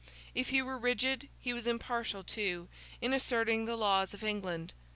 [0.33, 2.67] If he were rigid, he was impartial too,
[3.01, 4.73] in asserting the laws of England.